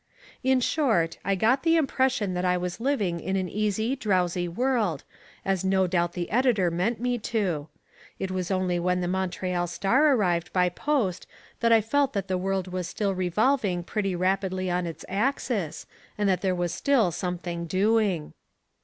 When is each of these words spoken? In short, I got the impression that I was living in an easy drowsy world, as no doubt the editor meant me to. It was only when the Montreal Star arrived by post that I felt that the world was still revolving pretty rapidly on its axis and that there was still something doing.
In 0.43 0.61
short, 0.61 1.19
I 1.23 1.35
got 1.35 1.61
the 1.61 1.75
impression 1.75 2.33
that 2.33 2.43
I 2.43 2.57
was 2.57 2.79
living 2.79 3.19
in 3.19 3.35
an 3.35 3.47
easy 3.47 3.95
drowsy 3.95 4.47
world, 4.47 5.03
as 5.45 5.63
no 5.63 5.85
doubt 5.85 6.13
the 6.13 6.31
editor 6.31 6.71
meant 6.71 6.99
me 6.99 7.19
to. 7.19 7.67
It 8.17 8.31
was 8.31 8.49
only 8.49 8.79
when 8.79 9.01
the 9.01 9.07
Montreal 9.07 9.67
Star 9.67 10.15
arrived 10.15 10.51
by 10.51 10.69
post 10.69 11.27
that 11.59 11.71
I 11.71 11.81
felt 11.81 12.13
that 12.13 12.27
the 12.29 12.37
world 12.39 12.67
was 12.67 12.87
still 12.87 13.13
revolving 13.13 13.83
pretty 13.83 14.15
rapidly 14.15 14.71
on 14.71 14.87
its 14.87 15.05
axis 15.07 15.85
and 16.17 16.27
that 16.27 16.41
there 16.41 16.55
was 16.55 16.73
still 16.73 17.11
something 17.11 17.67
doing. 17.67 18.33